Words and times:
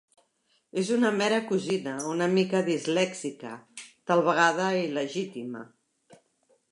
És 0.81 0.87
una 0.93 1.09
mera 1.17 1.37
cosina 1.49 1.91
una 2.13 2.27
mica 2.31 2.61
dislèxica, 2.69 3.51
tal 4.13 4.23
vegada 4.29 4.67
il·legítima. 4.79 5.63